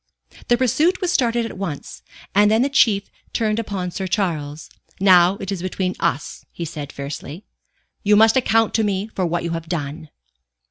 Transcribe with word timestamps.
The 0.47 0.57
pursuit 0.57 0.99
was 0.99 1.11
started 1.11 1.45
at 1.45 1.59
once, 1.59 2.01
and 2.33 2.49
then 2.49 2.63
the 2.63 2.69
Chief 2.71 3.11
turned 3.33 3.59
upon 3.59 3.91
Sir 3.91 4.07
Charles. 4.07 4.67
"Now 4.99 5.35
it 5.37 5.51
is 5.51 5.61
between 5.61 5.93
us," 5.99 6.43
he 6.51 6.65
said, 6.65 6.91
fiercely. 6.91 7.45
"You 8.01 8.15
must 8.15 8.35
account 8.35 8.73
to 8.73 8.83
me 8.83 9.09
for 9.13 9.27
what 9.27 9.43
you 9.43 9.51
have 9.51 9.69
done." 9.69 10.09